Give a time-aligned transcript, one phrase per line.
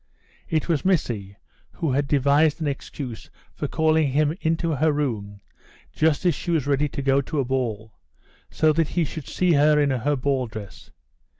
[0.49, 1.37] It was Missy,
[1.73, 5.41] who had devised an excuse for calling him into her room
[5.93, 7.93] just as she was ready to go to a ball,
[8.49, 10.89] so that he should see her in her ball dress.